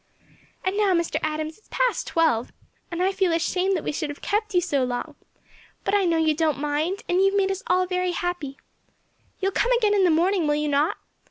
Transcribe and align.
"And 0.63 0.75
now, 0.77 0.95
Mr. 0.95 1.19
Adams, 1.21 1.59
it's 1.59 1.67
past 1.69 2.07
twelve, 2.07 2.51
and 2.89 3.03
I 3.03 3.11
feel 3.11 3.31
ashamed 3.31 3.77
that 3.77 3.83
we 3.83 3.91
should 3.91 4.09
have 4.09 4.19
kept 4.19 4.55
you 4.55 4.59
so 4.59 4.83
long; 4.83 5.13
but 5.83 5.93
I 5.93 6.05
know 6.05 6.17
you 6.17 6.33
don't 6.33 6.57
mind, 6.57 7.03
and 7.07 7.19
you 7.19 7.25
have 7.25 7.37
made 7.37 7.51
us 7.51 7.61
all 7.67 7.85
very 7.85 8.13
happy. 8.13 8.57
You 9.39 9.49
will 9.49 9.51
come 9.51 9.71
again 9.73 9.93
in 9.93 10.03
the 10.03 10.09
morning, 10.09 10.47
will 10.47 10.55
you 10.55 10.69
not? 10.69 10.97